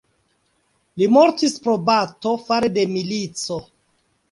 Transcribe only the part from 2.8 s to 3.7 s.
de milico.